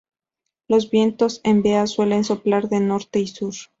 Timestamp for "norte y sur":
2.79-3.53